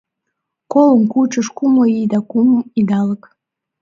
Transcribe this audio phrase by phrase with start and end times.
[0.71, 3.21] Колым кучыш кумло ий да кум идалык